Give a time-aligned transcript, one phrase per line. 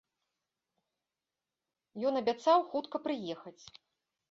[2.11, 3.57] Ён абяцаў хутка прыехаць.